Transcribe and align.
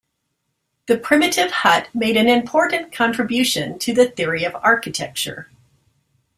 The 0.87 0.97
Primitive 0.97 1.51
Hut 1.51 1.89
made 1.93 2.17
an 2.17 2.27
important 2.27 2.91
contribution 2.91 3.77
to 3.77 3.93
the 3.93 4.07
theory 4.09 4.43
of 4.45 4.55
architecture. 4.55 5.51